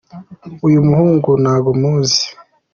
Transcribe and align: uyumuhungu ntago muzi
uyumuhungu 0.67 1.29
ntago 1.43 1.69
muzi 1.81 2.23